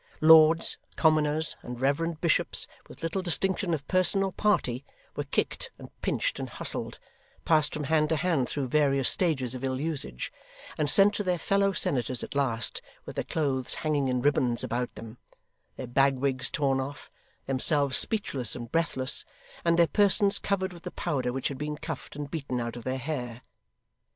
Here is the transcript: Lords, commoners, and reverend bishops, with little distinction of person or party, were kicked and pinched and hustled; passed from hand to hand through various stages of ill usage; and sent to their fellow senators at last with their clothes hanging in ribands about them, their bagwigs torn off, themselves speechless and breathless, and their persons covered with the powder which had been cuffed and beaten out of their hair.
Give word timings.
Lords, 0.19 0.79
commoners, 0.95 1.55
and 1.61 1.79
reverend 1.79 2.21
bishops, 2.21 2.65
with 2.89 3.03
little 3.03 3.21
distinction 3.21 3.71
of 3.71 3.87
person 3.87 4.23
or 4.23 4.31
party, 4.31 4.83
were 5.15 5.25
kicked 5.25 5.69
and 5.77 5.91
pinched 6.01 6.39
and 6.39 6.49
hustled; 6.49 6.97
passed 7.45 7.71
from 7.71 7.83
hand 7.83 8.09
to 8.09 8.15
hand 8.15 8.49
through 8.49 8.67
various 8.69 9.11
stages 9.11 9.53
of 9.53 9.63
ill 9.63 9.79
usage; 9.79 10.33
and 10.75 10.89
sent 10.89 11.13
to 11.13 11.23
their 11.23 11.37
fellow 11.37 11.71
senators 11.71 12.23
at 12.23 12.33
last 12.33 12.81
with 13.05 13.13
their 13.15 13.23
clothes 13.25 13.75
hanging 13.75 14.07
in 14.07 14.23
ribands 14.23 14.63
about 14.63 14.91
them, 14.95 15.19
their 15.75 15.85
bagwigs 15.85 16.49
torn 16.49 16.79
off, 16.79 17.11
themselves 17.45 17.95
speechless 17.95 18.55
and 18.55 18.71
breathless, 18.71 19.23
and 19.63 19.77
their 19.77 19.85
persons 19.85 20.39
covered 20.39 20.73
with 20.73 20.81
the 20.81 20.89
powder 20.89 21.31
which 21.31 21.49
had 21.49 21.59
been 21.59 21.77
cuffed 21.77 22.15
and 22.15 22.31
beaten 22.31 22.59
out 22.59 22.75
of 22.75 22.83
their 22.83 22.97
hair. 22.97 23.43